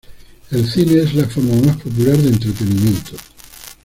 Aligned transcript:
El 0.49 0.67
cine 0.67 1.03
es 1.03 1.13
la 1.13 1.25
forma 1.27 1.53
más 1.61 1.77
popular 1.77 2.17
de 2.17 2.29
entretenimiento. 2.29 3.11